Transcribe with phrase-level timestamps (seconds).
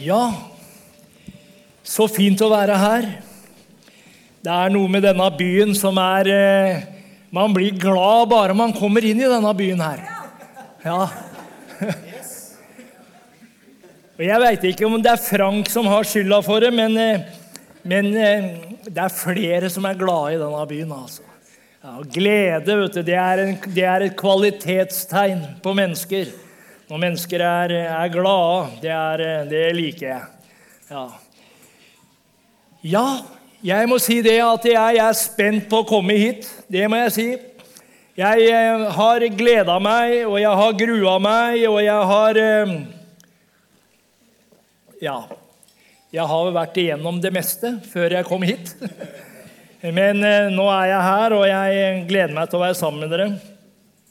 [0.00, 0.32] Ja,
[1.84, 3.06] så fint å være her.
[4.40, 6.86] Det er noe med denne byen som er eh,
[7.30, 10.00] Man blir glad bare man kommer inn i denne byen her.
[10.86, 11.04] Ja.
[14.16, 17.20] Og Jeg veit ikke om det er Frank som har skylda for det, men, eh,
[17.84, 18.48] men eh,
[18.88, 20.96] det er flere som er glade i denne byen.
[20.96, 21.28] altså.
[21.84, 26.32] Ja, glede vet du, det er, en, det er et kvalitetstegn på mennesker.
[26.90, 30.22] Når mennesker er, er glade, det, er, det liker jeg.
[30.90, 31.02] Ja.
[32.82, 33.02] ja,
[33.62, 36.48] jeg må si det at jeg er spent på å komme hit.
[36.66, 37.26] Det må jeg si.
[38.18, 42.74] Jeg eh, har gleda meg, og jeg har grua meg, og jeg har eh,
[45.04, 45.20] Ja.
[46.10, 48.74] Jeg har vært igjennom det meste før jeg kom hit.
[50.00, 53.14] Men eh, nå er jeg her, og jeg gleder meg til å være sammen med
[53.14, 53.30] dere.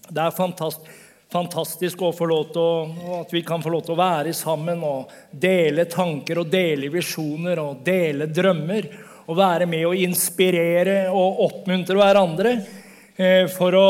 [0.07, 0.95] Det er fantastisk
[1.29, 4.81] fantastisk å få lov til å, at vi kan få lov til å være sammen
[4.85, 8.89] og dele tanker og dele visjoner og dele drømmer.
[9.29, 12.53] Og være med og inspirere og oppmuntre hverandre
[13.13, 13.89] eh, for å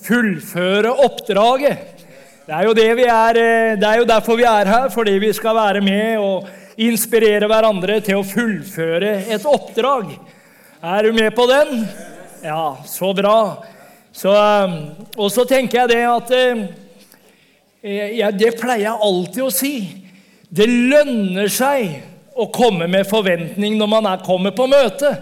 [0.00, 2.06] fullføre oppdraget.
[2.46, 5.18] Det er, jo det, vi er, eh, det er jo derfor vi er her, fordi
[5.20, 6.48] vi skal være med og
[6.80, 10.16] inspirere hverandre til å fullføre et oppdrag.
[10.80, 11.84] Er du med på den?
[12.40, 13.36] Ja, så bra.
[14.12, 14.30] Så,
[14.64, 14.72] um,
[15.16, 16.62] og så tenker jeg det at eh,
[17.82, 19.74] eh, ja, Det pleier jeg alltid å si.
[20.50, 22.00] Det lønner seg
[22.34, 25.12] å komme med forventning når man er kommet på møte.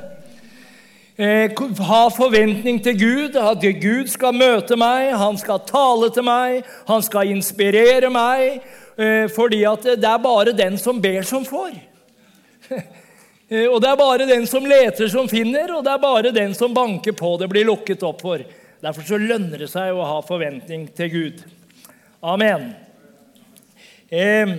[1.18, 1.52] Eh,
[1.84, 7.04] ha forventning til Gud, at Gud skal møte meg, han skal tale til meg, han
[7.04, 8.62] skal inspirere meg.
[9.30, 11.70] Fordi at det er bare den som ber, som får.
[13.70, 16.74] Og det er bare den som leter, som finner, og det er bare den som
[16.74, 18.42] banker på, det blir lukket opp for.
[18.78, 21.40] Derfor så lønner det seg å ha forventning til Gud.
[22.22, 22.68] Amen.
[24.06, 24.52] Eh,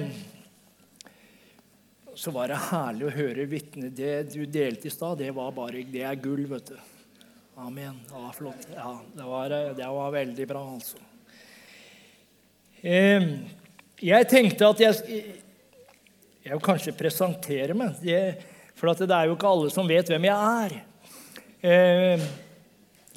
[2.19, 3.93] så var det herlig å høre vitnet.
[3.95, 6.81] Det du delte i stad, det var bare det er gull, vet du.
[7.63, 8.01] Amen.
[8.11, 8.67] Var flott.
[8.75, 10.99] Ja, det var, det var veldig bra, altså.
[12.83, 13.31] Eh,
[13.99, 15.23] jeg tenkte at jeg
[16.39, 17.97] Jeg vil kanskje presentere meg.
[18.03, 18.19] Det,
[18.75, 20.77] for det er jo ikke alle som vet hvem jeg er.
[21.59, 22.29] Eh,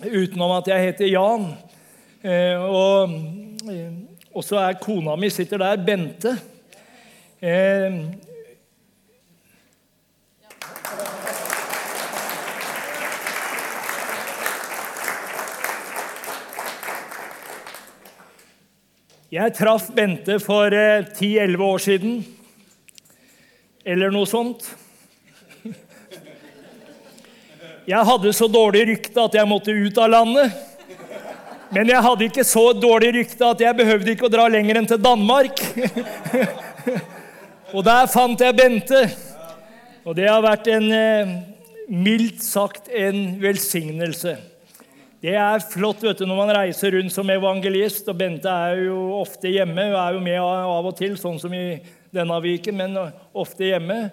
[0.06, 1.46] utenom at jeg heter Jan.
[2.22, 3.14] Eh, og,
[3.70, 3.94] eh,
[4.32, 6.36] og så er kona mi sitter der, Bente.
[7.42, 7.96] Eh,
[19.32, 22.22] jeg traff Bente for 10-11 år siden,
[23.84, 24.70] eller noe sånt.
[27.82, 30.52] Jeg hadde så dårlig rykte at jeg måtte ut av landet.
[31.72, 34.86] Men jeg hadde ikke så dårlig rykte at jeg behøvde ikke å dra lenger enn
[34.86, 35.62] til Danmark.
[37.74, 39.02] og der fant jeg Bente.
[40.06, 41.34] Og det har vært en eh,
[41.90, 44.36] mildt sagt en velsignelse.
[45.22, 48.06] Det er flott vet du, når man reiser rundt som evangelist.
[48.10, 49.90] og Bente er jo ofte hjemme.
[49.90, 51.80] Hun er jo med av og til, sånn som i
[52.14, 53.00] denne viken, men
[53.32, 54.04] ofte hjemme.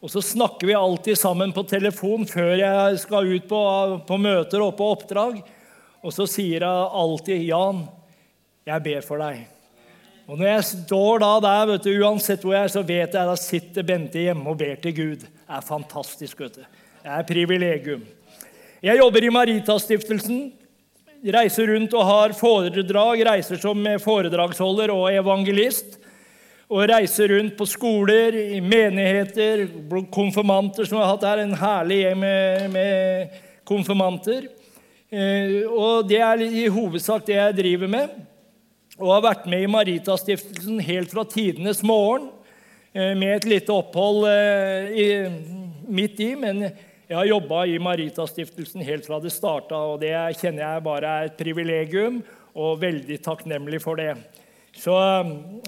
[0.00, 3.62] Og så snakker vi alltid sammen på telefon før jeg skal ut på,
[4.08, 5.42] på møter og på oppdrag.
[6.00, 7.82] Og så sier jeg alltid 'Jan,
[8.64, 9.44] jeg ber for deg'.
[10.30, 13.28] Og når jeg står da der, vet du, uansett hvor jeg er, så vet jeg
[13.28, 15.26] da sitter Bente hjemme og ber til Gud.
[15.26, 16.40] Det er fantastisk.
[16.40, 16.64] vet du.
[17.02, 18.04] Det er privilegium.
[18.80, 20.52] Jeg jobber i Maritastiftelsen.
[21.20, 23.24] Reiser rundt og har foredrag.
[23.26, 25.99] Reiser som foredragsholder og evangelist
[26.70, 29.64] og reiser rundt på skoler, i menigheter,
[30.14, 31.42] konfirmanter som har hatt her.
[31.42, 34.46] En herlig gjeng med, med konfirmanter.
[35.10, 38.12] Eh, og det er i hovedsak det jeg driver med.
[39.00, 42.28] Og har vært med i Maritastiftelsen helt fra tidenes morgen.
[42.94, 45.08] Eh, med et lite opphold eh, i,
[45.90, 49.80] midt i, men jeg har jobba i Maritastiftelsen helt fra det starta.
[49.90, 52.22] Og det kjenner jeg bare er et privilegium,
[52.54, 54.14] og veldig takknemlig for det.
[54.80, 54.94] Så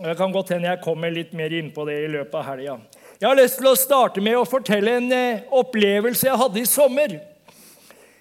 [0.00, 2.78] jeg kan godt hende jeg kommer litt mer inn på det i løpet av helga.
[3.20, 6.68] Jeg har lyst til å starte med å fortelle en eh, opplevelse jeg hadde i
[6.68, 7.12] sommer.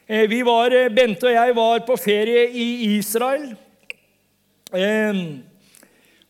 [0.05, 2.67] Eh, vi var, eh, Bente og jeg var på ferie i
[2.97, 3.53] Israel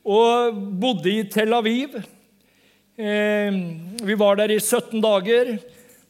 [0.01, 1.99] og bodde i Tel Aviv.
[2.97, 5.51] Vi var der i 17 dager.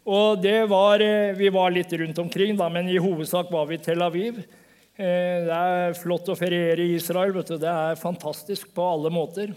[0.08, 1.04] Og var,
[1.36, 4.40] Vi var litt rundt omkring, da, men i hovedsak var vi i Tel Aviv.
[5.02, 7.32] Eh, det er flott å feriere i Israel.
[7.34, 7.58] vet du.
[7.58, 9.54] Det er fantastisk på alle måter.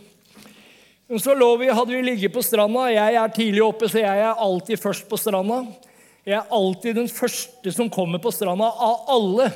[1.06, 2.86] Men så vi, hadde vi ligget på stranda.
[2.88, 5.66] Jeg er tidlig oppe, så jeg er alltid først på stranda.
[6.24, 9.50] Jeg er alltid den første som kommer på stranda av alle.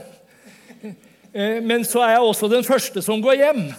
[1.32, 3.66] Eh, men så er jeg også den første som går hjem.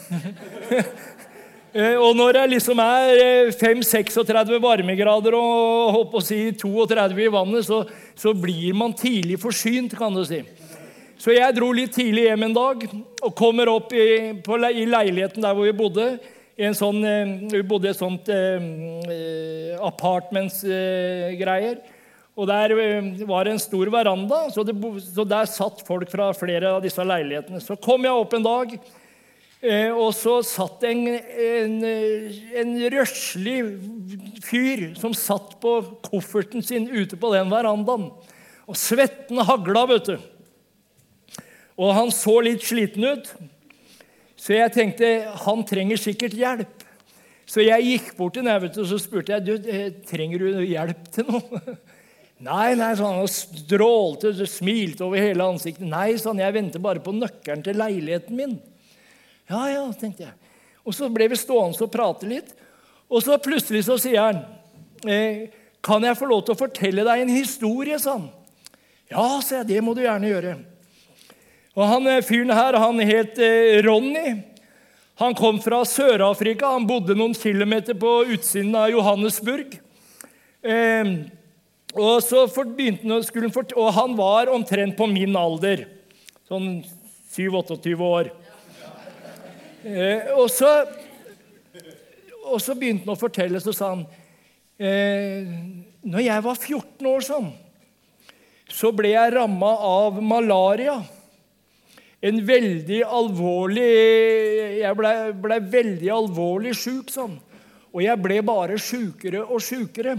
[1.70, 7.68] Eh, og når det liksom er 5-36 varmegrader og håper å si 32 i vannet,
[7.68, 7.84] så,
[8.18, 10.40] så, blir man tidlig forsynt, kan du si.
[11.20, 12.84] Så jeg dro litt tidlig hjem en dag
[13.28, 16.14] og kommer opp i, på, i leiligheten der hvor vi bodde.
[16.76, 17.04] Sånn,
[17.52, 21.76] vi bodde i et sånt eh, apartments-greier.
[21.80, 21.98] Eh,
[22.40, 22.72] og Der
[23.28, 27.04] var det en stor veranda, så, det, så, der satt folk fra flere av disse
[27.04, 27.60] leilighetene.
[27.64, 28.80] Så kom jeg opp en dag,
[29.60, 31.78] eh, og så satt en, en,
[32.64, 33.60] en røslig
[34.48, 38.08] fyr som satt på kofferten sin ute på den verandaen.
[38.72, 40.30] Og svetten hagla, vet du.
[41.80, 43.30] Og han så litt sliten ut,
[44.40, 45.10] så jeg tenkte
[45.46, 46.86] han trenger sikkert hjelp.
[47.50, 51.08] Så jeg gikk bort til ham og så spurte jeg, du, eh, trenger du hjelp
[51.16, 51.62] til noe.
[52.40, 55.84] Nei, nei, sa han strålte og smilte over hele ansiktet.
[55.92, 58.54] Nei, sånn, jeg venter bare på nøkkelen til leiligheten min.
[59.50, 60.54] Ja, ja, tenkte jeg.
[60.88, 62.54] Og så ble vi stående og prate litt.
[63.12, 64.40] Og så plutselig så sier han
[65.04, 65.50] eh,
[65.84, 68.00] Kan jeg få lov til å fortelle deg en historie?
[68.00, 68.30] sånn?
[69.12, 69.74] Ja, sa jeg.
[69.74, 70.56] Det må du gjerne gjøre.
[71.80, 74.42] Og han eh, fyren her, han het eh, Ronny.
[75.20, 76.74] Han kom fra Sør-Afrika.
[76.76, 79.78] Han bodde noen kilometer på utsiden av Johannesburg.
[80.60, 81.12] Eh,
[81.96, 85.86] og, så begynte han, skulle han og han var omtrent på min alder.
[86.50, 86.82] Sånn
[87.32, 88.32] 7-28 år.
[89.88, 90.74] Eh, og, så,
[92.44, 94.02] og så begynte han å fortelle, så sa han
[94.76, 95.48] eh,
[96.04, 97.48] Når jeg var 14 år sånn,
[98.68, 100.98] så ble jeg ramma av malaria.
[102.20, 103.92] En veldig alvorlig
[104.82, 107.38] Jeg ble, ble veldig alvorlig sjuk sånn.
[107.90, 110.18] Og jeg ble bare sjukere og sjukere.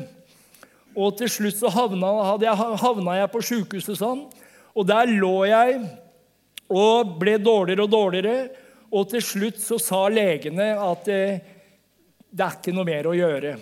[0.96, 2.10] Og til slutt så havna,
[2.42, 4.24] jeg, havna jeg på sjukehuset sånn.
[4.74, 5.76] Og der lå jeg
[6.70, 8.36] og ble dårligere og dårligere.
[8.90, 11.42] Og til slutt så sa legene at eh,
[12.30, 13.54] det er ikke noe mer å gjøre.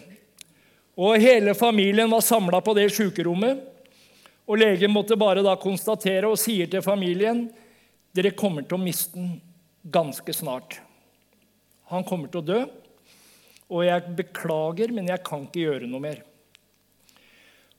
[0.98, 3.60] Og hele familien var samla på det sjukerommet.
[4.48, 7.48] Og legen måtte bare da konstatere og sier til familien
[8.16, 9.36] dere kommer til å miste den
[9.88, 10.80] ganske snart.
[11.92, 12.62] Han kommer til å dø,
[13.68, 16.24] og jeg beklager, men jeg kan ikke gjøre noe mer.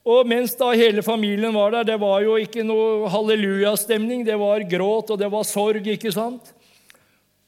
[0.09, 4.23] Og mens da hele familien var der, det var jo ikke noe hallelujastemning.
[4.25, 6.53] Det var gråt, og det var sorg, ikke sant?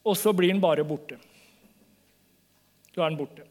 [0.05, 1.17] Og så blir han bare borte.
[2.91, 3.47] Så er han borte.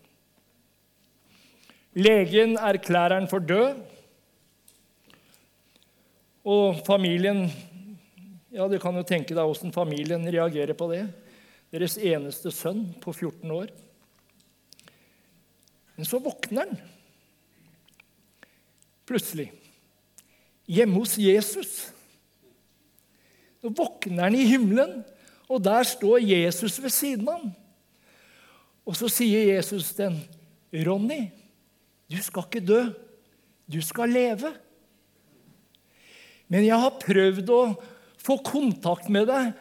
[1.98, 3.80] Legen erklærer han for død.
[6.50, 7.48] Og familien
[8.50, 11.05] Ja, du kan jo tenke deg åssen familien reagerer på det.
[11.70, 13.70] Deres eneste sønn på 14 år.
[15.94, 16.81] Men så våkner han
[19.06, 19.50] plutselig
[20.70, 21.70] hjemme hos Jesus.
[23.61, 25.00] Så våkner han i himmelen,
[25.50, 27.52] og der står Jesus ved siden av ham.
[28.87, 30.17] Og så sier Jesus ham,
[30.73, 31.31] 'Ronny,
[32.11, 32.82] du skal ikke dø.
[33.70, 34.56] Du skal leve.'
[36.49, 37.62] Men jeg har prøvd å
[38.20, 39.52] få kontakt med deg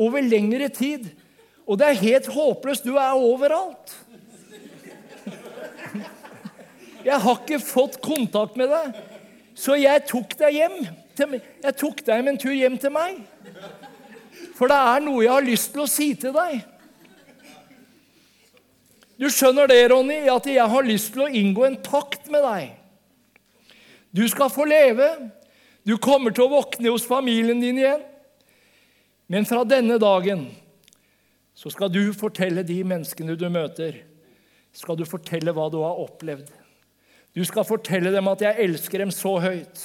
[0.00, 1.10] over lengre tid,
[1.66, 2.86] og det er helt håpløst.
[2.86, 3.94] Du er overalt.
[7.00, 8.98] Jeg har ikke fått kontakt med deg,
[9.56, 10.80] så jeg tok deg hjem.
[11.20, 13.20] Jeg tok deg med en tur hjem til meg.
[14.56, 16.60] For det er noe jeg har lyst til å si til deg.
[19.20, 22.70] Du skjønner det, Ronny, at jeg har lyst til å inngå en pakt med deg.
[24.16, 25.10] Du skal få leve.
[25.86, 28.02] Du kommer til å våkne hos familien din igjen.
[29.30, 30.48] Men fra denne dagen
[31.54, 34.00] så skal du fortelle de menneskene du møter,
[34.74, 36.48] skal du fortelle hva du har opplevd.
[37.36, 39.82] Du skal fortelle dem at jeg elsker dem så høyt,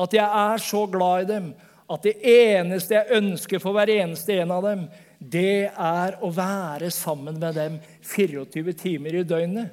[0.00, 1.50] at jeg er så glad i dem,
[1.92, 4.86] at det eneste jeg ønsker for hver eneste en av dem,
[5.20, 7.76] det er å være sammen med dem
[8.14, 9.72] 24 timer i døgnet.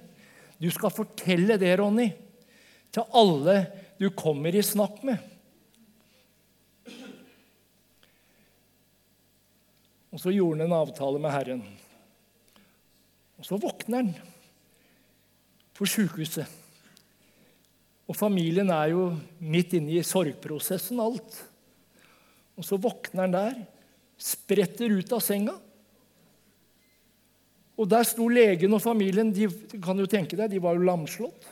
[0.59, 2.11] Du skal fortelle det, Ronny,
[2.91, 3.63] til alle
[4.01, 5.30] du kommer i snakk med.
[10.11, 11.61] Og så gjorde han en avtale med Herren.
[13.39, 14.11] Og så våkner han
[15.77, 16.59] på sjukehuset.
[18.11, 19.05] Og familien er jo
[19.39, 21.37] midt inne i sorgprosessen, alt.
[22.59, 23.59] Og så våkner han der,
[24.21, 25.55] spretter ut av senga.
[27.79, 29.31] Og der sto legen og familien.
[29.33, 29.47] De
[29.81, 31.47] kan jo tenke deg, de var jo lamslått.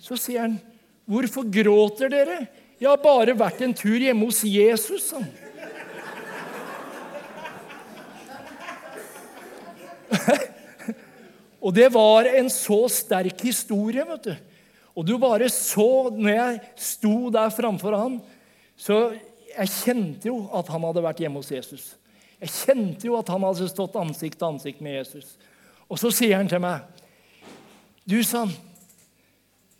[0.00, 0.58] Så sier han,
[1.06, 2.48] 'Hvorfor gråter dere?'
[2.80, 5.49] 'Jeg har bare vært en tur hjemme hos Jesus', han.
[11.60, 14.34] Og det var en så sterk historie, vet du.
[14.96, 18.20] Og du bare så Når jeg sto der framfor han,
[18.80, 19.12] så
[19.50, 21.84] jeg kjente jo at han hadde vært hjemme hos Jesus.
[22.40, 25.34] Jeg kjente jo at han hadde stått ansikt til ansikt med Jesus.
[25.90, 26.86] Og så sier han til meg,
[28.06, 28.50] 'Du, sann,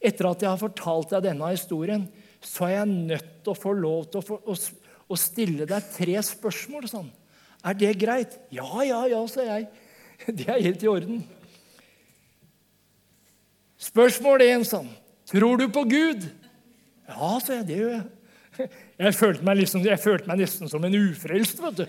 [0.00, 2.04] etter at jeg har fortalt deg denne historien,
[2.40, 4.38] så er jeg nødt til å få lov til å, få,
[5.08, 7.10] å, stille deg tre spørsmål.' sånn.
[7.64, 9.68] 'Er det greit?' 'Ja, ja, ja', sa jeg.
[10.26, 11.24] Det er helt i orden.
[13.80, 14.88] Spørsmål én, sånn.
[15.26, 16.28] 'Tror du på Gud?'
[17.08, 17.66] 'Ja', sa jeg.
[17.66, 18.04] Det gjør jeg.
[18.98, 21.86] Jeg følte meg, liksom, jeg følte meg nesten som en ufrelst, vet du.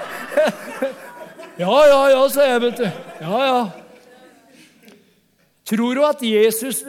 [1.62, 2.84] ja, ja, ja, sa jeg, vet du.
[3.20, 3.70] Ja, ja.
[5.64, 6.84] Tror du at Jesus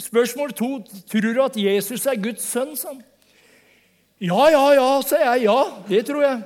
[0.00, 0.68] Spørsmål to.
[1.10, 2.76] Tror du at Jesus er Guds sønn?
[2.78, 3.02] Sånn?
[4.20, 5.44] Ja, ja, ja, sa jeg.
[5.44, 6.38] Ja, det tror jeg.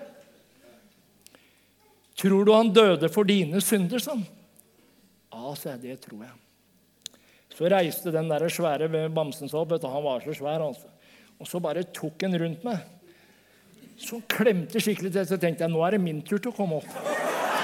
[2.19, 4.03] Tror du han døde for dine synder?
[4.03, 4.25] Sånn?
[5.35, 5.83] Ja, sa jeg.
[5.85, 6.35] Det tror jeg.
[7.55, 9.73] Så reiste den der svære bamsen seg opp.
[9.83, 10.61] Han var så svær.
[10.67, 10.87] altså.
[11.41, 12.79] Og så bare tok han rundt meg.
[13.99, 16.75] Så klemte skikkelig til, så tenkte jeg nå er det min tur til å komme
[16.81, 16.87] opp.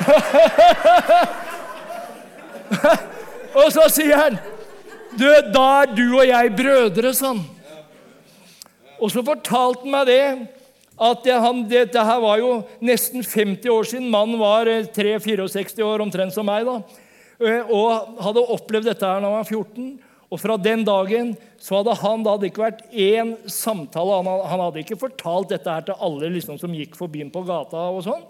[3.61, 4.39] og så sier han
[5.19, 7.43] du, Da er du og jeg brødre, sånn.
[9.01, 10.47] Og så fortalte han meg det
[11.01, 14.11] at det, han, dette her var jo nesten 50 år siden.
[14.13, 16.65] Mannen var 3-64 eh, år, omtrent som meg.
[16.69, 16.83] da,
[17.41, 19.99] Og hadde opplevd dette her da han var 14.
[20.31, 24.21] Og fra den dagen så hadde han det hadde ikke vært én samtale.
[24.23, 27.89] Han hadde ikke fortalt dette her til alle liksom, som gikk forbi ham på gata.
[27.91, 28.23] og sånn.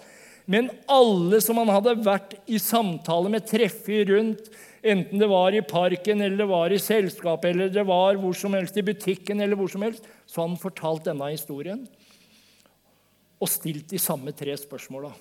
[0.51, 4.49] Men alle som han hadde vært i samtale med, treffet rundt,
[4.81, 8.57] enten det var i parken, eller det var i selskapet, eller det var hvor som
[8.57, 11.85] helst i butikken, eller hvor som helst, så han fortalt denne historien
[13.41, 15.13] og stilt de samme tre spørsmåla.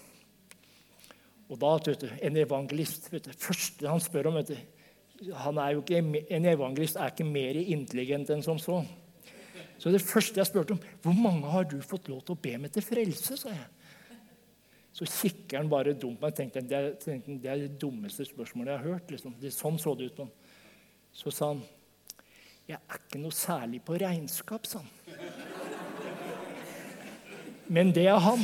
[1.50, 5.58] Og da, vet du, En evangelist vet du, første han spør om vet du, han
[5.58, 8.84] er jo ikke, En evangelist er ikke mer intelligent enn som så.
[9.80, 12.58] Så det første jeg spurte om, 'Hvor mange har du fått lov til å be
[12.58, 13.68] meg til frelse?' sa jeg.
[14.94, 16.36] Så kikker han bare dumt på meg.
[16.36, 19.12] Tenkte, det, er, det er det dummeste spørsmålet jeg har hørt.
[19.12, 19.36] Liksom.
[19.40, 20.30] Det, sånn så det ut på.
[21.14, 21.64] Så sa han,
[22.68, 24.90] 'Jeg er ikke noe særlig på regnskap', sa han.
[27.68, 28.40] Men det er han.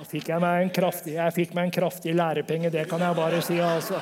[0.00, 3.40] Da fikk jeg meg en kraftig, jeg meg en kraftig lærepenge, det kan jeg bare
[3.44, 3.58] si.
[3.60, 3.98] altså.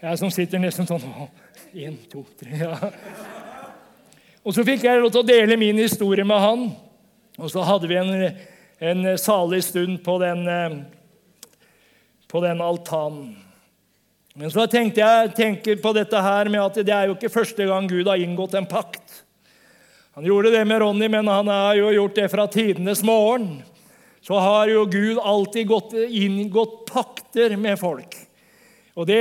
[0.00, 1.04] Jeg som sitter nesten sånn
[1.74, 2.78] Én, to, tre ja.
[4.40, 6.62] Og så fikk jeg lov til å dele min historie med han.
[7.36, 8.40] Og så hadde vi en,
[8.88, 10.48] en salig stund på den,
[12.32, 13.34] på den altanen.
[14.32, 17.68] Men så tenkte jeg tenker på dette her med at det er jo ikke første
[17.68, 19.20] gang Gud har inngått en pakt.
[20.16, 23.60] Han gjorde det med Ronny, men han har jo gjort det fra tidenes morgen
[24.24, 28.16] så har jo Gud alltid gått, inngått pakter med folk.
[28.96, 29.20] Og det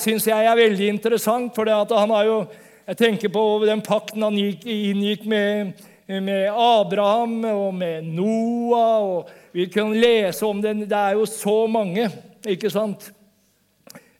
[0.00, 2.42] syns jeg er veldig interessant, for han har jo
[2.90, 5.76] Jeg tenker på den pakten han gikk, inngikk med,
[6.08, 9.04] med Abraham og med Noah.
[9.04, 12.08] og Vi kan lese om den Det er jo så mange,
[12.42, 13.12] ikke sant?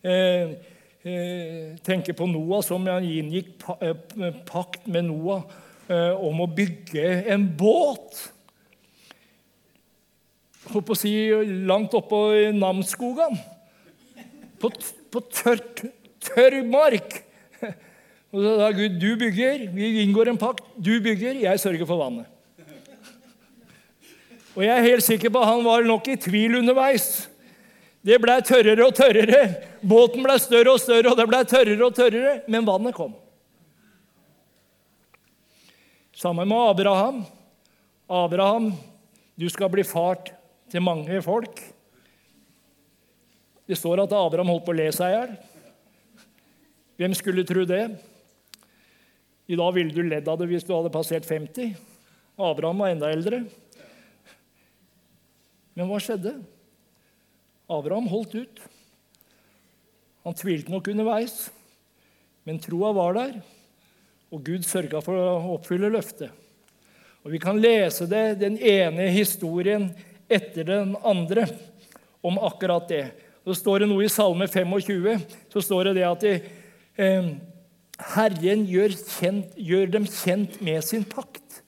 [0.04, 0.54] Eh,
[1.02, 3.96] eh, tenker på Noah som han inngikk eh,
[4.46, 5.42] pakt med Noah
[5.88, 8.30] eh, om å bygge en båt
[10.70, 11.12] på å si,
[11.66, 12.20] langt oppå
[12.56, 13.34] Namsskogan.
[14.60, 14.70] På,
[15.10, 15.84] på tørt,
[16.22, 17.22] tørr mark.
[18.30, 20.62] Og så sa Gud, du bygger, vi inngår en pakt.
[20.78, 22.28] Du bygger, jeg sørger for vannet.
[24.54, 27.26] Og jeg er helt sikker på at han var nok i tvil underveis.
[28.06, 29.42] Det ble tørrere og tørrere.
[29.82, 32.34] Båten ble større og større, og det ble tørrere og tørrere.
[32.50, 33.12] Men vannet kom.
[36.16, 37.22] Sammen med Abraham.
[38.10, 38.72] Abraham,
[39.38, 40.32] du skal bli fart
[40.70, 41.60] til mange folk.
[43.66, 45.34] Det står at Abraham holdt på å le seg i hjel.
[47.00, 47.84] Hvem skulle tro det?
[49.50, 51.74] I dag ville du ledd av det hvis du hadde passert 50.
[52.40, 53.44] Abraham var enda eldre.
[55.74, 56.34] Men hva skjedde?
[57.70, 58.60] Abraham holdt ut.
[60.26, 61.48] Han tvilte nok underveis,
[62.44, 63.38] men troa var der,
[64.30, 66.34] og Gud sørga for å oppfylle løftet.
[67.24, 69.90] Og Vi kan lese det, den ene historien
[70.30, 71.46] etter den andre
[72.22, 73.04] om akkurat det.
[73.44, 75.22] Så står det noe i Salme 25
[75.52, 76.34] så står det det at de,
[77.00, 77.30] eh,
[78.14, 81.62] Herren gjør, kjent, gjør, dem kjent med sin pakt.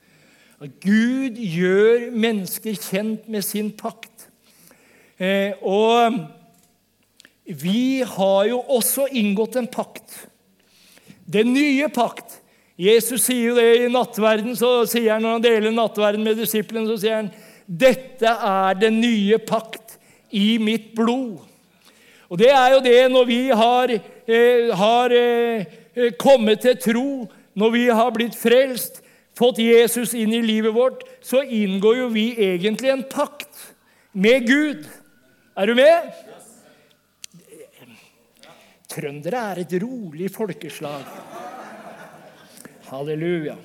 [0.80, 4.28] Gud gjør mennesker kjent med sin pakt.
[5.18, 6.20] Eh, og
[7.44, 10.14] vi har jo også inngått en pakt.
[11.26, 12.38] Den nye pakt.
[12.78, 16.88] Jesus sier jo det i nattverden, så sier han når han deler nattverden med disiplene,
[16.88, 17.32] så sier han
[17.66, 19.98] dette er den nye pakt
[20.32, 21.40] i mitt blod.
[22.32, 27.08] Og det er jo det når vi har, eh, har eh, kommet til tro,
[27.54, 29.00] når vi har blitt frelst.
[29.32, 33.72] fått Jesus inn i livet vårt, så inngår jo vi egentlig en pakt
[34.12, 34.84] med Gud.
[35.56, 36.12] Er du med?
[38.92, 41.08] Trøndere er et rolig folkeslag.
[42.90, 43.56] Halleluja.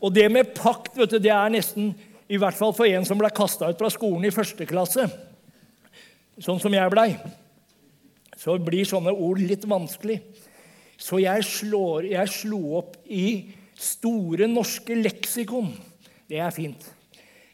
[0.00, 1.92] Og det med pakt vet du, det er nesten,
[2.30, 5.06] i hvert fall for en som ble kasta ut fra skolen i første klasse,
[6.40, 7.10] sånn som jeg blei,
[8.40, 10.20] så blir sånne ord litt vanskelig.
[11.00, 15.70] Så jeg, slår, jeg slo opp i Store norske leksikon.
[16.28, 16.82] Det er fint.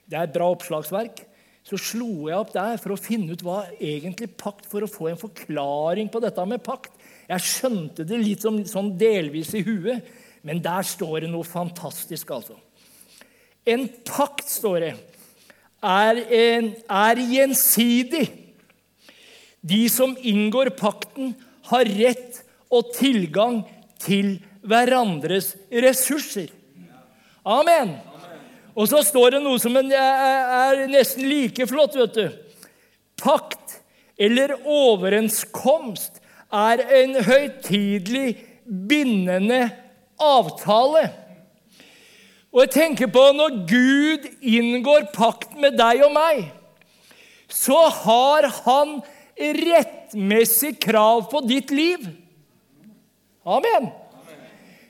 [0.06, 1.20] Det er et bra oppslagsverk.
[1.66, 5.08] Så slo jeg opp der for å finne ut hva egentlig pakt For å få
[5.10, 6.92] en forklaring på dette med pakt.
[7.26, 10.02] Jeg skjønte det litt som, sånn delvis i huet,
[10.46, 12.54] men der står det noe fantastisk, altså.
[13.66, 14.92] En pakt, står det,
[15.82, 18.28] er, en, er gjensidig.
[19.66, 21.34] De som inngår pakten,
[21.66, 23.64] har rett og tilgang
[23.98, 26.52] til hverandres ressurser.
[27.42, 27.96] Amen.
[28.78, 32.26] Og så står det noe som er nesten like flott, vet du.
[33.18, 33.80] Pakt
[34.14, 36.22] eller overenskomst
[36.54, 38.36] er en høytidelig,
[38.66, 39.64] bindende
[40.22, 41.08] avtale.
[42.54, 46.46] Og jeg tenker på når Gud inngår pakt med deg og meg,
[47.52, 48.98] så har han
[49.36, 52.08] rettmessig krav på ditt liv.
[53.46, 53.90] Amen.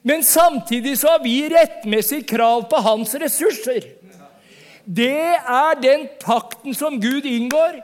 [0.06, 3.90] Men samtidig så har vi rettmessig krav på hans ressurser.
[4.86, 7.80] Det er den pakten som Gud inngår.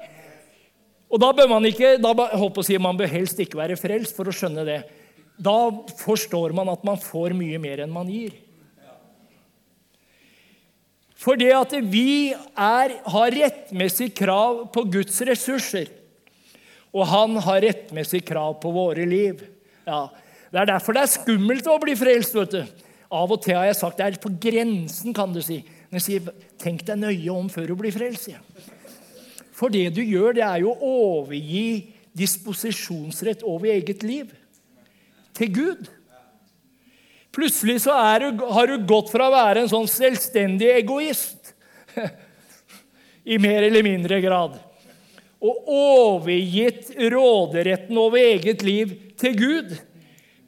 [1.12, 4.14] Og da bør man ikke, da, håper å si, man bør helst ikke være frelst
[4.16, 4.78] for å skjønne det.
[5.42, 5.58] Da
[5.98, 8.34] forstår man at man får mye mer enn man gir.
[11.22, 15.90] For det at vi er, har rettmessig krav på Guds ressurser,
[16.92, 19.44] og han har rettmessig krav på våre liv.
[19.86, 20.08] Ja,
[20.52, 22.34] Det er derfor det er skummelt å bli frelst.
[22.34, 22.64] vet du.
[23.12, 25.62] Av og til har jeg sagt det er på grensen, kan du si.
[25.88, 28.28] Men jeg sier, tenk deg nøye om før du blir frelst.
[28.28, 28.40] Ja.
[29.52, 34.28] For det du gjør, det er jo å overgi disposisjonsrett over eget liv
[35.36, 35.86] til Gud.
[37.32, 41.54] Plutselig så du, har du gått fra å være en sånn selvstendig egoist
[43.32, 44.60] i mer eller mindre grad
[45.42, 49.72] og overgitt råderetten over eget liv til Gud.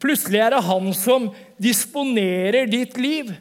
[0.02, 3.32] Plutselig er det han som disponerer ditt liv.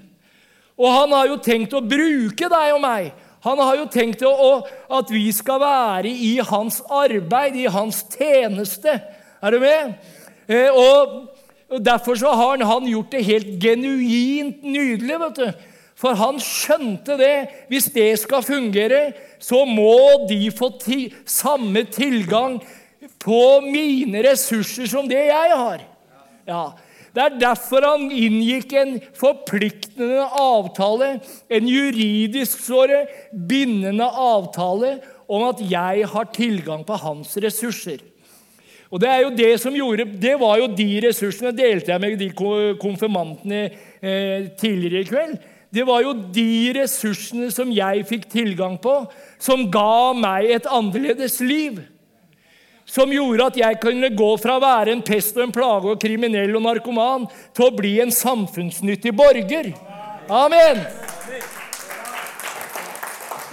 [0.80, 3.12] Og han har jo tenkt å bruke deg og meg.
[3.46, 8.96] Han har jo tenkt at vi skal være i hans arbeid, i hans tjeneste.
[9.44, 9.94] Er du med?
[10.48, 11.30] Eh, og
[11.80, 15.20] Derfor så har han gjort det helt genuint nydelig.
[15.20, 15.52] vet du.
[15.96, 17.50] For han skjønte det.
[17.70, 22.60] Hvis det skal fungere, så må de få ti samme tilgang
[23.20, 25.82] på mine ressurser som det jeg har.
[26.48, 26.72] Ja,
[27.14, 34.96] Det er derfor han inngikk en forpliktende avtale, en juridisk såre, bindende avtale
[35.30, 38.02] om at jeg har tilgang på hans ressurser.
[38.94, 42.20] Og Det er jo det som gjorde, det var jo de ressursene delte jeg med
[42.22, 42.28] de
[42.78, 45.34] konfirmantene eh, tidligere i kveld.
[45.74, 48.94] Det var jo de ressursene som jeg fikk tilgang på,
[49.42, 51.80] som ga meg et annerledes liv.
[52.86, 55.98] Som gjorde at jeg kunne gå fra å være en pest og en plage og
[56.04, 57.26] kriminell og narkoman
[57.56, 59.72] til å bli en samfunnsnyttig borger.
[60.30, 60.86] Amen.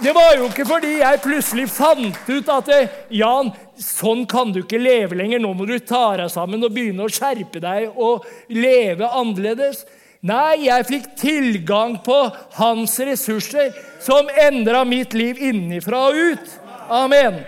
[0.01, 2.69] Det var jo ikke fordi jeg plutselig fant ut at
[3.13, 3.51] Jan,
[3.81, 5.41] sånn kan du ikke leve lenger.
[5.41, 9.83] Nå må du ta deg sammen og begynne å skjerpe deg og leve annerledes.
[10.27, 12.17] Nei, jeg fikk tilgang på
[12.59, 13.73] hans ressurser,
[14.05, 16.57] som endra mitt liv innifra og ut.
[16.93, 17.41] Amen.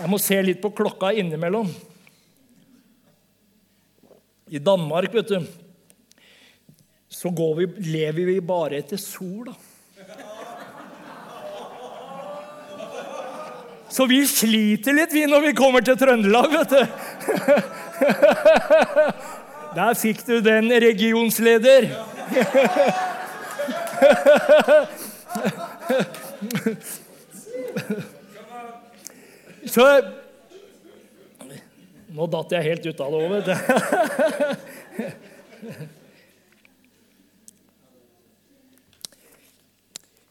[0.00, 1.68] Jeg må se litt på klokka innimellom.
[4.50, 5.44] I Danmark, vet du
[7.10, 9.52] så vi, lever vi bare etter sola.
[13.90, 16.86] Så vi sliter litt, vi, når vi kommer til Trøndelag, vet du.
[19.76, 21.86] Der fikk du den, regionsleder.
[29.70, 29.84] Så
[32.10, 33.54] Nå datt jeg helt ut av det òg, vet du.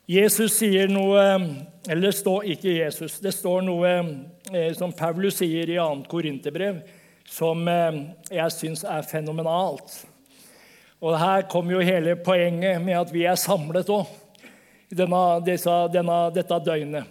[0.09, 1.39] Jesus sier noe
[1.87, 3.19] Eller det står ikke Jesus.
[3.23, 3.91] Det står noe
[4.51, 6.03] eh, som Paulus sier i 2.
[6.11, 6.81] Korinterbrev,
[7.29, 8.01] som eh,
[8.33, 10.01] jeg syns er fenomenalt.
[10.99, 14.09] Og her kommer jo hele poenget med at vi er samlet òg
[14.89, 17.05] dette døgnet.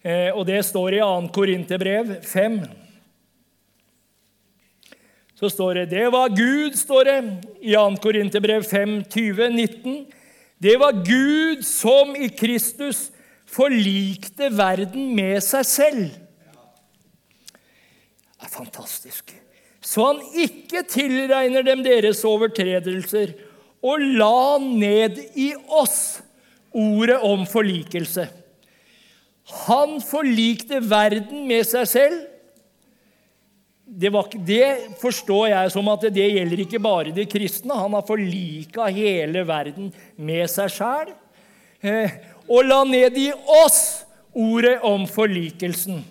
[0.00, 1.28] Eh, og det står i 2.
[1.34, 2.60] Korinterbrev 5.
[5.38, 7.18] så står det Det var Gud, står det
[7.60, 7.96] i 2.
[8.02, 10.06] Korinterbrev 5, 20, 19.
[10.58, 13.10] Det var Gud som i Kristus
[13.48, 16.06] forlikte verden med seg selv.
[18.38, 19.34] Det er fantastisk.
[19.82, 23.32] Så han ikke tilregner dem deres overtredelser,
[23.78, 26.18] og la ned i oss
[26.74, 28.26] ordet om forlikelse.
[29.66, 32.18] Han forlikte verden med seg selv
[33.88, 37.72] det, var, det, forstår jeg som at det gjelder ikke bare de kristne.
[37.72, 41.14] Han har forlika hele verden med seg sjæl.
[42.48, 43.28] Og la ned i
[43.62, 43.80] oss
[44.32, 46.02] ordet om forlikelsen.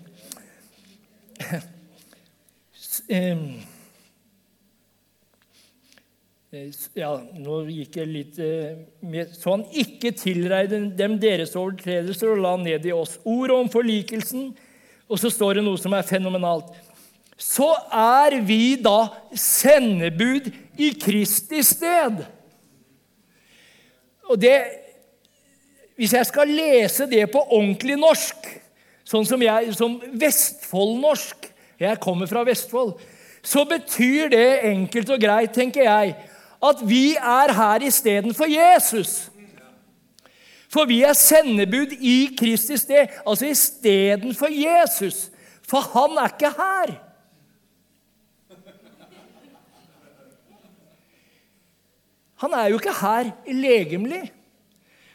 [6.97, 12.41] Ja, nå gikk jeg litt eh, med Så han ikke tilreide dem deres overtredelser og
[12.41, 14.49] la ned i oss ordet om forlikelsen.
[15.07, 16.73] Og så står det noe som er fenomenalt
[17.37, 20.49] så er vi da sendebud
[20.81, 22.23] i Kristi sted.
[24.27, 24.55] Og det,
[25.97, 28.47] Hvis jeg skal lese det på ordentlig norsk,
[29.07, 32.95] sånn som, jeg, som Vestfold-norsk Jeg kommer fra Vestfold.
[33.45, 36.15] Så betyr det enkelt og greit, tenker jeg,
[36.57, 39.27] at vi er her istedenfor Jesus.
[40.73, 45.27] For vi er sendebud i Kristi sted, altså istedenfor Jesus.
[45.69, 46.95] For han er ikke her.
[52.41, 54.25] Han er jo ikke her legemlig.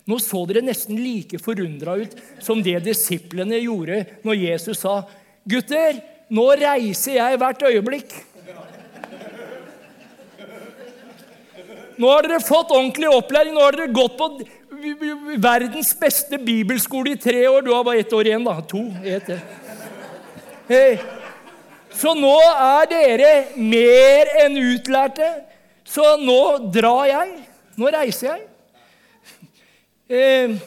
[0.08, 5.02] Nå så dere nesten like forundra ut som det disiplene gjorde når Jesus sa,
[5.46, 8.20] 'Gutter, nå reiser jeg hvert øyeblikk.'
[12.02, 13.54] Nå har dere fått ordentlig opplæring.
[13.54, 14.26] Nå har dere gått på
[15.38, 17.62] verdens beste bibelskole i tre år.
[17.62, 18.56] Du har bare ett år igjen, da.
[18.72, 18.80] To.
[19.04, 19.28] Et,
[20.70, 20.96] hey.
[21.92, 25.28] Så nå er dere mer enn utlærte.
[25.84, 27.36] Så nå drar jeg.
[27.78, 28.48] Nå reiser jeg.
[30.12, 30.58] Eh,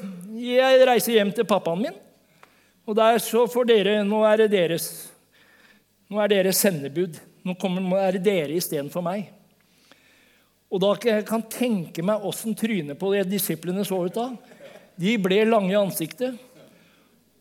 [0.42, 1.98] jeg reiser hjem til pappaen min.
[2.86, 4.88] Og der så får dere Nå er det deres.
[6.10, 7.20] Nå er dere sendebud.
[7.46, 9.30] Nå, kommer, er det dere istedenfor meg.
[10.74, 14.32] Og da kan jeg tenke meg åssen trynet på de disiplene så ut da.
[14.98, 16.42] De ble lange i ansiktet.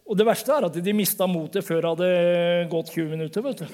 [0.04, 3.46] Og det verste er at de mista motet før det hadde gått 20 minutter.
[3.48, 3.66] vet du.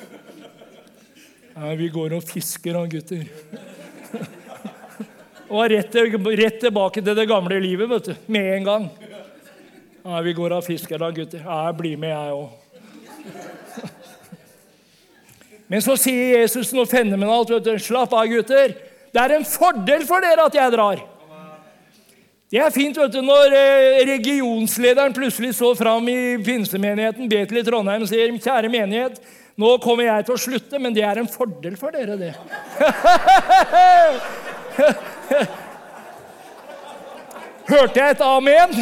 [1.57, 3.27] Nei, vi går og fisker da, gutter.
[5.51, 5.95] Og rett,
[6.39, 8.91] rett, tilbake til det gamle livet vet du, med en gang.
[10.05, 12.51] Ja, 'Vi går av fisker da, gutter.' Ja, jeg blir med, jeg òg.
[15.71, 17.51] Men så sier Jesus noe fenomenalt.
[17.51, 17.79] vet du.
[17.79, 18.77] 'Slapp av, gutter.
[19.13, 21.03] Det er en fordel for dere at jeg drar.'
[22.51, 27.63] Det er fint vet du, når eh, regionslederen plutselig så fram i pinsemenigheten Betel i
[27.63, 29.21] Trondheim og sier 'Kjære menighet,
[29.59, 32.35] nå kommer jeg til å slutte, men det er en fordel for dere, det.'
[37.71, 38.71] Hørte jeg et amen?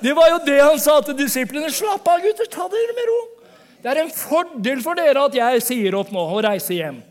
[0.00, 1.68] Det var jo det han sa til disiplene.
[1.72, 2.48] Slapp av, gutter.
[2.48, 3.18] Ta dere med ro.
[3.80, 7.02] Det er en fordel for dere at jeg sier opp nå og reiser hjem.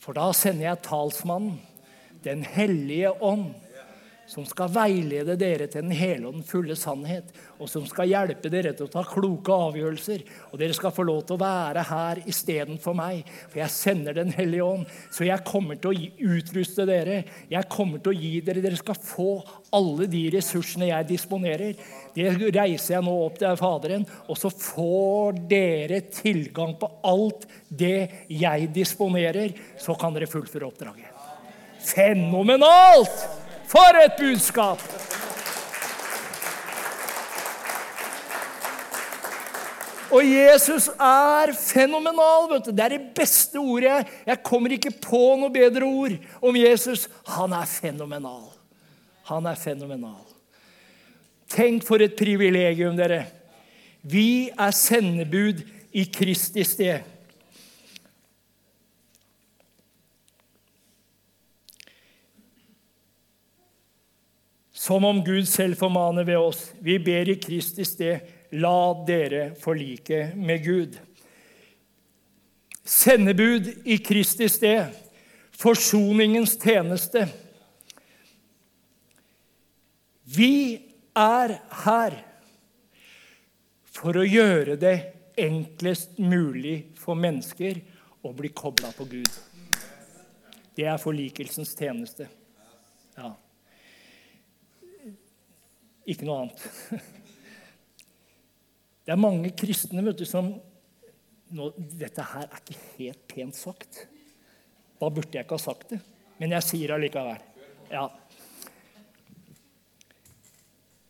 [0.00, 1.58] For da sender jeg talsmannen,
[2.20, 3.54] Den hellige ånd
[4.30, 8.50] som skal veilede dere til den hele og den fulle sannhet, og som skal hjelpe
[8.52, 10.22] dere til å ta kloke avgjørelser.
[10.52, 14.30] Og dere skal få lov til å være her istedenfor meg, for jeg sender Den
[14.36, 14.86] hellige ånd.
[15.10, 17.24] Så jeg kommer til å utruste dere.
[17.50, 19.30] Jeg kommer til å gi dere Dere skal få
[19.74, 21.74] alle de ressursene jeg disponerer.
[22.14, 28.28] Det reiser jeg nå opp til Faderen, og så får dere tilgang på alt det
[28.30, 29.54] jeg disponerer.
[29.80, 31.16] Så kan dere fullføre oppdraget.
[31.80, 33.48] Fenomenalt!
[33.70, 34.82] For et budskap!
[40.10, 42.48] Og Jesus er fenomenal.
[42.50, 42.72] vet du.
[42.74, 44.08] Det er det beste ordet.
[44.26, 47.06] Jeg kommer ikke på noe bedre ord om Jesus.
[47.30, 48.48] Han er fenomenal.
[49.30, 50.26] Han er fenomenal.
[51.50, 53.24] Tenk for et privilegium, dere.
[54.02, 55.62] Vi er sendebud
[55.94, 57.06] i Kristi sted.
[64.80, 66.70] Som om Gud selv formaner ved oss.
[66.80, 68.20] Vi ber i Kristi sted,
[68.56, 70.94] la dere forlike med Gud.
[72.80, 74.94] Sendebud i Kristi sted,
[75.52, 77.26] forsoningens tjeneste.
[80.24, 80.54] Vi
[81.12, 82.16] er her
[83.84, 84.94] for å gjøre det
[85.44, 87.84] enklest mulig for mennesker
[88.24, 89.30] å bli kobla på Gud.
[90.72, 92.30] Det er forlikelsens tjeneste.
[93.20, 93.34] Ja.
[96.08, 96.60] Ikke noe annet.
[99.04, 100.52] Det er mange kristne vet du, som
[101.50, 101.64] nå,
[101.98, 104.06] Dette her er ikke helt pent sagt.
[105.00, 106.00] Da burde jeg ikke ha sagt det,
[106.38, 107.40] men jeg sier det allikevel.
[107.90, 108.04] Ja.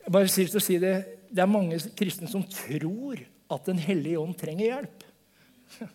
[0.00, 0.94] Jeg bare sier til å si det,
[1.28, 5.04] det er mange kristne som tror at Den hellige ånd trenger hjelp.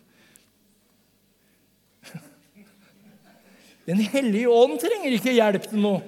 [3.88, 6.00] Den hellige ånd trenger ikke hjelp til noe.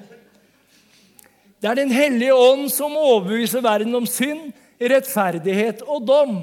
[1.59, 6.37] Det er Den hellige ånd som overbeviser verden om synd, rettferdighet og dom.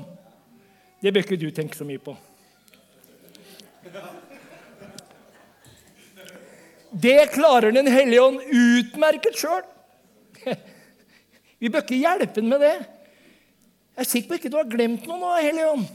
[1.00, 2.16] Det bør ikke du tenke så mye på.
[6.96, 9.64] Det klarer Den hellige ånd utmerket sjøl.
[11.60, 12.76] Vi bør ikke hjelpe ham med det.
[13.96, 15.86] Jeg er sikker på ikke du har glemt noe nå, Hellige ånd.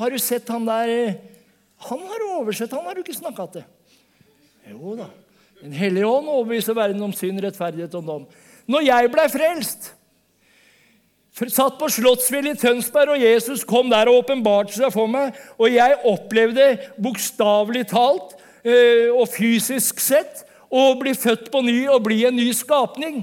[0.00, 1.18] Har du sett han der
[1.88, 3.64] Han har oversett, han har du ikke snakka til.
[4.70, 5.08] Jo da.
[5.62, 8.22] Den hellige ånd overbeviser verden om synd, rettferdighet og dom.
[8.70, 9.92] Når jeg blei frelst,
[11.32, 15.70] satt på Slottsfjellet i Tønsberg, og Jesus kom der og åpenbarte seg for meg, og
[15.70, 16.66] jeg opplevde
[17.02, 18.34] bokstavelig talt
[18.66, 23.22] eh, og fysisk sett å bli født på ny og bli en ny skapning,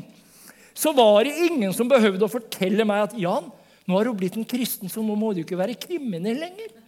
[0.73, 3.52] så var det ingen som behøvde å fortelle meg at Jan,
[3.84, 6.78] nå har du blitt en kristen, så nå må du ikke være kriminell lenger.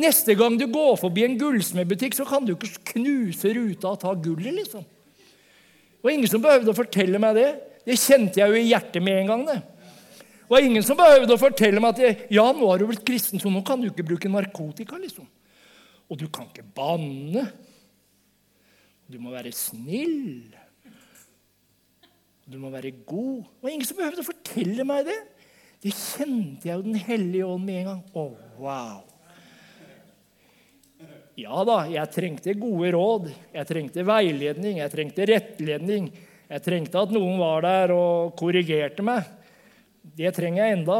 [0.00, 4.14] Neste gang du går forbi en gullsmedbutikk, så kan du ikke knuse ruta og ta
[4.14, 4.54] gullet.
[4.62, 4.84] liksom.
[4.84, 7.50] Det var ingen som behøvde å fortelle meg det.
[7.84, 9.44] Det kjente jeg jo i hjertet med en gang.
[9.48, 9.58] det.
[9.60, 13.42] Det var ingen som behøvde å fortelle meg at ja, nå har du blitt kristen,
[13.42, 14.96] så nå kan du ikke bruke narkotika.
[14.96, 15.28] liksom.
[16.10, 17.44] Og du kan ikke banne.
[19.10, 20.54] Du må være snill.
[22.50, 23.44] Du må være god.
[23.44, 25.20] Det var ingen som behøvde å fortelle meg det.
[25.80, 28.02] Det kjente jeg jo Den hellige ånd med en gang.
[28.10, 29.09] Å, oh, wow.
[31.40, 36.10] Ja da, jeg trengte gode råd, jeg trengte veiledning, jeg trengte rettledning.
[36.50, 39.24] Jeg trengte at noen var der og korrigerte meg.
[40.18, 40.98] Det trenger jeg enda.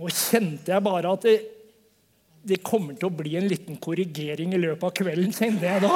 [0.00, 1.36] Nå kjente jeg bare at det,
[2.42, 5.92] det kommer til å bli en liten korrigering i løpet av kvelden, kjente jeg da.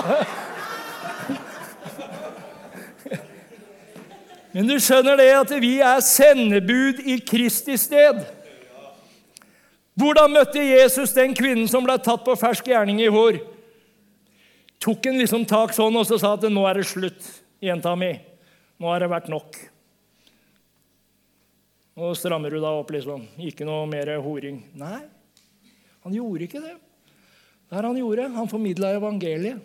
[4.56, 8.22] Men du skjønner det at vi er sendebud i Kristi sted.
[10.00, 13.36] Hvordan møtte Jesus den kvinnen som ble tatt på fersk gjerning i hår?
[14.80, 17.28] Tok en liksom tak sånn og så sa at nå er det slutt,
[17.60, 18.14] jenta mi.
[18.80, 19.60] Nå har det vært nok.
[22.00, 23.28] Nå strammer du deg opp, liksom.
[23.36, 24.62] Ikke noe mer horing.
[24.72, 25.04] Nei,
[26.00, 26.78] han gjorde ikke det.
[27.68, 28.30] Det er han gjorde.
[28.40, 29.60] Han formidla evangeliet.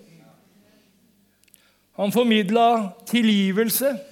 [1.96, 2.66] Han formidla
[3.08, 4.11] tilgivelse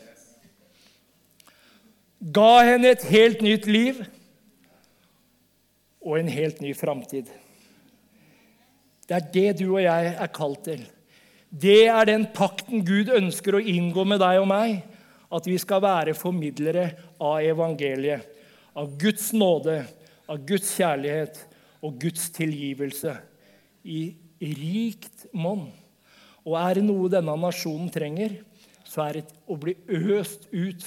[2.19, 4.01] ga henne et helt nytt liv
[6.03, 7.29] og en helt ny framtid.
[9.07, 10.83] Det er det du og jeg er kalt til.
[11.49, 14.83] Det er den pakten Gud ønsker å inngå med deg og meg.
[15.29, 16.87] At vi skal være formidlere
[17.21, 18.23] av evangeliet,
[18.73, 19.83] av Guds nåde,
[20.29, 21.37] av Guds kjærlighet
[21.85, 23.13] og Guds tilgivelse
[23.85, 24.09] i
[24.41, 25.67] rikt monn.
[26.45, 28.39] Og er det noe denne nasjonen trenger,
[28.85, 29.75] så er det å bli
[30.17, 30.85] øst ut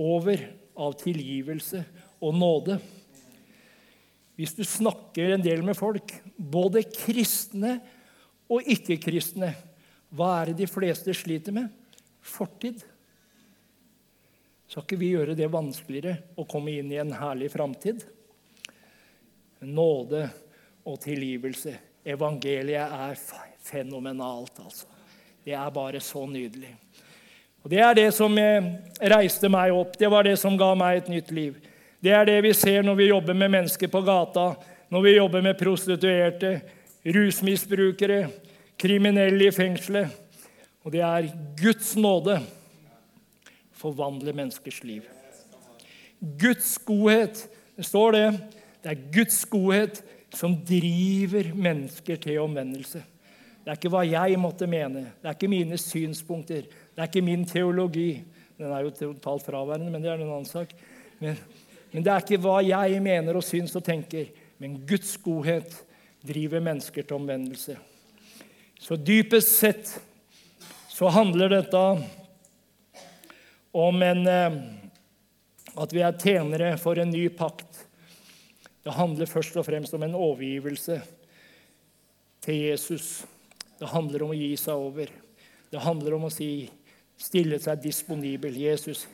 [0.00, 0.42] over
[0.80, 1.82] av tilgivelse
[2.24, 2.78] og nåde.
[4.40, 7.76] Hvis du snakker en del med folk, både kristne
[8.50, 9.52] og ikke-kristne,
[10.10, 11.68] hva er det de fleste sliter med?
[12.24, 12.80] Fortid.
[14.70, 18.02] Skal ikke vi gjøre det vanskeligere å komme inn i en herlig framtid?
[19.66, 20.24] Nåde
[20.88, 21.74] og tilgivelse.
[22.06, 23.18] Evangeliet er
[23.60, 24.88] fenomenalt, altså.
[25.44, 26.72] Det er bare så nydelig.
[27.62, 28.70] Og Det er det som eh,
[29.12, 29.98] reiste meg opp.
[29.98, 31.58] Det var det som ga meg et nytt liv.
[32.00, 34.54] Det er det vi ser når vi jobber med mennesker på gata,
[34.88, 36.54] når vi jobber med prostituerte,
[37.04, 38.22] rusmisbrukere,
[38.80, 40.08] kriminelle i fengselet.
[40.84, 41.28] Og det er
[41.60, 42.38] Guds nåde
[43.76, 45.04] forvandler menneskers liv.
[46.40, 47.44] Guds godhet.
[47.76, 48.26] Det står det.
[48.82, 50.00] Det er Guds godhet
[50.34, 53.02] som driver mennesker til omvendelse.
[53.60, 56.64] Det er ikke hva jeg måtte mene, det er ikke mine synspunkter,
[57.00, 58.10] det er ikke min teologi.
[58.60, 60.74] Den er jo totalt fraværende, men det er en annen sak.
[61.16, 61.38] Men,
[61.94, 64.26] men, det er ikke hva jeg mener og syns og tenker,
[64.60, 65.78] men Guds godhet
[66.20, 67.78] driver mennesker til omvendelse.
[68.76, 69.94] Så dypest sett
[70.92, 71.80] så handler dette
[73.72, 74.58] om en, eh,
[75.80, 77.86] at vi er tjenere for en ny pakt.
[78.84, 80.98] Det handler først og fremst om en overgivelse
[82.44, 83.08] til Jesus.
[83.80, 85.08] Det handler om å gi seg over.
[85.72, 86.68] Det handler om å si
[87.20, 88.56] stille seg disponibel.
[88.56, 89.08] 'Jesus,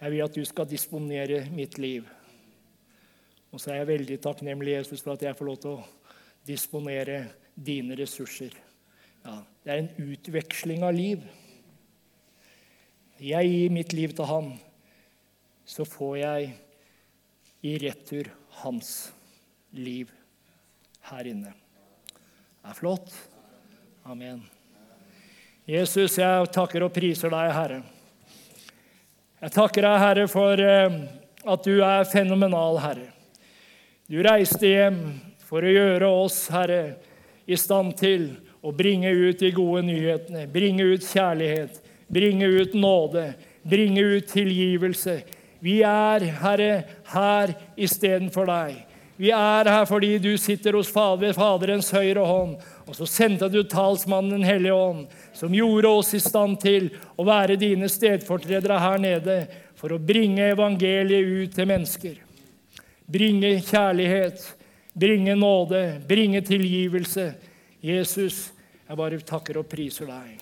[0.00, 2.08] jeg vil at du skal disponere mitt liv.'
[3.52, 5.84] Og så er jeg veldig takknemlig Jesus, for at jeg får lov til å
[6.46, 7.20] disponere
[7.56, 8.52] dine ressurser.
[9.24, 11.22] Ja, det er en utveksling av liv.
[13.22, 14.50] Jeg gir mitt liv til han,
[15.64, 16.50] så får jeg
[17.64, 18.28] i retur
[18.60, 18.92] hans
[19.72, 20.12] liv
[21.08, 21.54] her inne.
[22.60, 23.14] Det er flott.
[24.04, 24.44] Amen.
[25.66, 27.80] Jesus, jeg takker og priser deg, Herre.
[29.42, 30.98] Jeg takker deg, Herre, for eh,
[31.42, 33.08] at du er fenomenal, Herre.
[34.06, 35.00] Du reiste hjem
[35.42, 37.00] for å gjøre oss, Herre,
[37.50, 38.28] i stand til
[38.62, 41.82] å bringe ut de gode nyhetene, bringe ut kjærlighet,
[42.14, 43.32] bringe ut nåde,
[43.66, 45.18] bringe ut tilgivelse.
[45.66, 46.72] Vi er, Herre,
[47.10, 48.84] her istedenfor deg.
[49.16, 52.56] Vi er her fordi du sitter hos Fader, Faderens høyre hånd.
[52.86, 57.24] Og så sendte du talsmannen Den hellige ånd, som gjorde oss i stand til å
[57.26, 59.38] være dine stedfortredere her nede
[59.76, 62.20] for å bringe evangeliet ut til mennesker.
[63.06, 64.42] Bringe kjærlighet,
[64.94, 67.30] bringe nåde, bringe tilgivelse.
[67.84, 68.50] Jesus,
[68.88, 70.36] jeg bare takker og priser deg.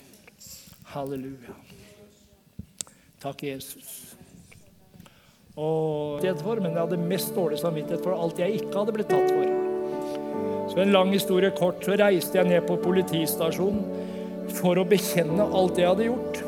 [0.95, 1.57] Halleluja.
[3.25, 4.04] Takk, Jesus.
[5.55, 9.29] Og for, men jeg hadde mest dårlig samvittighet for alt jeg ikke hadde blitt tatt
[9.31, 9.53] for.
[10.73, 13.85] Så en lang historie kort, så reiste jeg ned på politistasjonen
[14.59, 16.43] for å bekjenne alt jeg hadde gjort.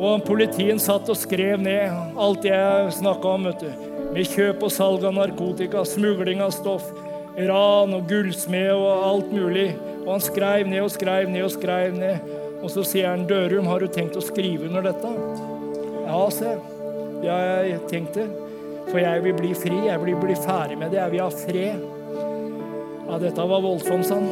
[0.00, 3.50] Og politien satt og skrev ned alt jeg snakka om.
[3.50, 3.86] vet du.
[4.14, 6.88] Med kjøp og salg av narkotika, smugling av stoff,
[7.36, 9.74] ran og gullsmed og alt mulig.
[10.06, 12.36] Og han skrev ned og skrev ned og skrev ned.
[12.64, 15.16] Og så sier han, 'Dørum, har du tenkt å skrive under dette?'
[16.08, 16.79] Ja, se.
[17.24, 18.28] Jeg tenkt det.
[18.90, 19.76] For jeg vil bli fri.
[19.86, 21.00] Jeg vil bli ferdig med det.
[21.02, 21.84] Jeg vil ha fred.
[23.10, 24.28] Ja, dette var voldsomt, sa han.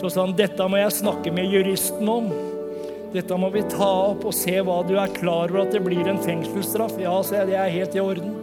[0.00, 2.30] Så sa han, dette må jeg snakke med juristen om.
[3.12, 6.06] Dette må vi ta opp og se hva du er klar over at det blir
[6.08, 6.94] en fengselsstraff.
[7.02, 8.36] Ja, sa jeg, det er helt i orden.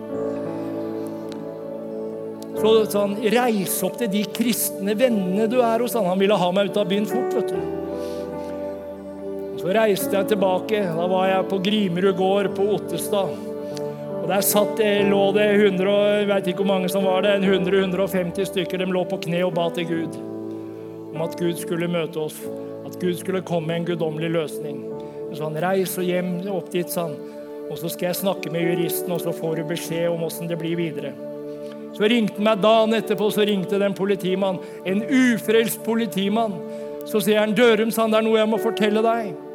[2.57, 5.95] Så sa han, reis opp til de kristne vennene du er hos.
[5.97, 7.33] Han Han ville ha meg ut av byen fort.
[7.37, 7.86] vet du.
[9.57, 10.83] Så reiste jeg tilbake.
[10.85, 13.33] Da var jeg på Grimerud gård på Ottestad.
[14.21, 18.51] Og Der satt lå det 100, jeg vet ikke hvor mange som var det, 100-150
[18.51, 18.77] stykker.
[18.77, 20.17] De lå på kne og ba til Gud
[21.13, 22.35] om at Gud skulle møte oss.
[22.85, 24.83] At Gud skulle komme med en guddommelig løsning.
[25.33, 27.15] Så han reis hjem opp dit, sa han.
[27.71, 30.59] Og så skal jeg snakke med juristen, og så får du beskjed om åssen det
[30.59, 31.15] blir videre.
[31.97, 34.61] Så ringte meg dagen etterpå så ringte det en politimann.
[34.85, 36.53] En ufrelst politimann.
[37.07, 39.46] Så sier han, 'Dørum, sa han, det er noe jeg må fortelle deg.'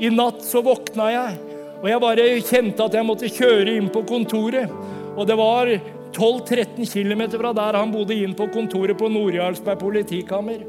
[0.00, 1.38] I natt så våkna jeg,
[1.80, 4.72] og jeg bare kjente at jeg måtte kjøre inn på kontoret.
[5.12, 5.68] Og det var
[6.16, 10.62] 12-13 km fra der han bodde, inn på kontoret på Nord-Jarlsberg politikammer.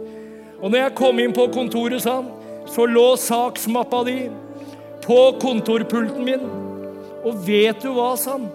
[0.60, 2.28] Og når jeg kom inn på kontoret, sa han,
[2.67, 4.17] så lå saksmappa di
[5.06, 6.44] på kontorpulten min.
[7.24, 8.50] Og vet du hva, sa han?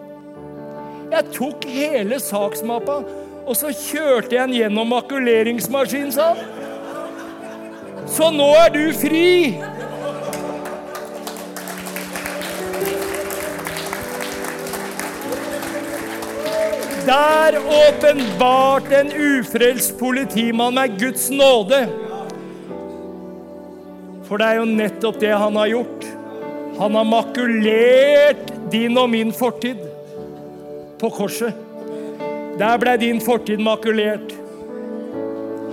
[1.12, 3.00] Jeg tok hele saksmappa,
[3.46, 6.64] og så kjørte jeg den gjennom makuleringsmaskinen, sa han.
[8.10, 9.26] Så nå er du fri!
[17.06, 21.84] Der åpenbarte en ufrelst politimann meg Guds nåde.
[24.26, 26.06] For det er jo nettopp det han har gjort.
[26.80, 29.84] Han har makulert din og min fortid
[30.98, 31.54] på korset.
[32.58, 34.34] Der ble din fortid makulert.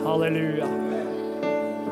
[0.03, 0.69] Halleluja.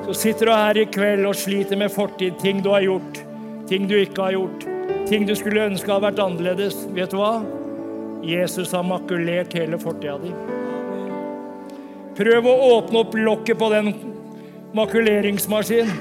[0.06, 3.24] Så sitter du her i kveld og sliter med fortid, ting du har gjort,
[3.70, 4.70] ting du ikke har gjort,
[5.10, 6.78] ting du skulle ønske hadde vært annerledes.
[6.94, 7.40] Vet du hva?
[8.24, 10.32] Jesus har makulert hele fortida di.
[12.18, 13.94] Prøv å åpne opp lokket på den
[14.78, 15.96] makuleringsmaskinen.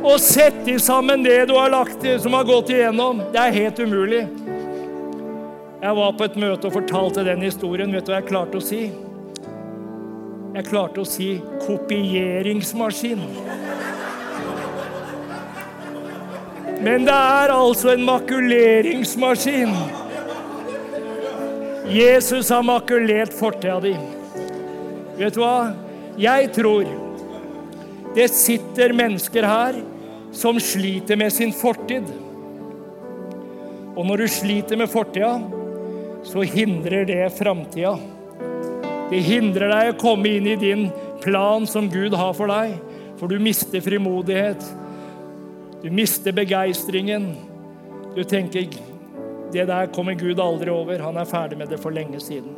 [0.00, 3.20] Og sette sammen det du har lagt som har gått igjennom.
[3.34, 4.22] Det er helt umulig.
[5.80, 7.92] Jeg var på et møte og fortalte den historien.
[7.92, 8.80] Vet du hva jeg klarte å si?
[10.56, 11.34] Jeg klarte å si
[11.66, 13.22] kopieringsmaskin.
[16.80, 19.74] Men det er altså en makuleringsmaskin.
[21.90, 23.96] Jesus har makulert fortida di.
[25.18, 25.72] Vet du hva?
[26.20, 26.86] Jeg tror
[28.14, 29.80] det sitter mennesker her
[30.34, 32.06] som sliter med sin fortid.
[33.96, 35.32] Og når du sliter med fortida,
[36.22, 37.96] så hindrer det framtida.
[39.10, 40.86] Det hindrer deg å komme inn i din
[41.24, 42.76] plan som Gud har for deg,
[43.18, 44.62] for du mister frimodighet.
[45.82, 47.32] Du mister begeistringen.
[48.14, 48.70] Du tenker
[49.52, 51.02] det der kommer Gud aldri over.
[51.02, 52.52] Han er ferdig med det for lenge siden.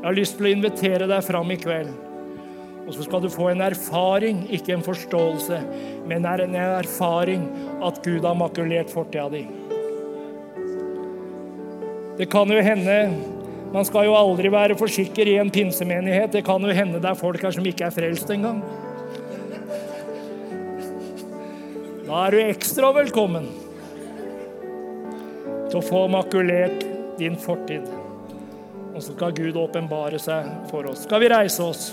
[0.00, 1.90] Jeg har lyst til å invitere deg fram i kveld.
[2.86, 5.58] Og så skal du få en erfaring, ikke en forståelse,
[6.08, 7.44] men en erfaring
[7.84, 9.44] at Gud har makulert fortida di.
[12.18, 12.96] Det kan jo hende
[13.70, 16.32] Man skal jo aldri være for sikker i en pinsemenighet.
[16.32, 18.64] Det kan jo hende det er folk her som ikke er frelst engang.
[22.02, 23.46] Da er du ekstra velkommen
[25.70, 26.84] til å få makulert
[27.18, 27.86] din fortid.
[28.90, 31.04] Og så skal Gud åpenbare seg for oss.
[31.06, 31.90] Skal vi reise oss?